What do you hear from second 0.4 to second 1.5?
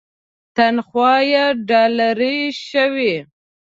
تنخوا یې